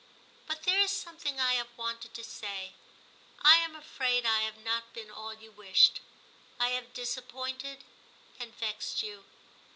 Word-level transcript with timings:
But 0.47 0.63
there 0.63 0.79
is 0.81 0.89
something 0.89 1.39
I 1.39 1.53
have 1.53 1.77
wanted 1.77 2.15
to 2.15 2.23
say. 2.23 2.73
I 3.43 3.57
am 3.57 3.75
afraid 3.75 4.25
I 4.25 4.41
have 4.41 4.57
not 4.57 4.93
been 4.93 5.11
all 5.11 5.35
you 5.35 5.51
wished; 5.51 5.99
I 6.59 6.69
have 6.69 6.95
disappointed 6.95 7.83
and 8.39 8.51
vexed 8.55 9.03
you. 9.03 9.25